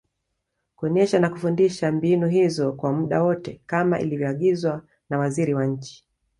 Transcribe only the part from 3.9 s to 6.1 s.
ilivyoagizwa na Waziri wa Nchi